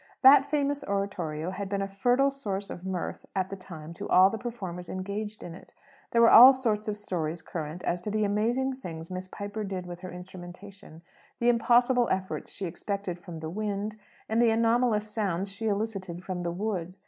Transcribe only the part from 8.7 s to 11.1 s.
things Miss Piper did with her instrumentation: